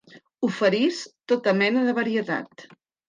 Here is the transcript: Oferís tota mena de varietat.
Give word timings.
Oferís 0.47 1.01
tota 1.33 1.55
mena 1.59 1.85
de 1.91 1.95
varietat. 1.99 2.67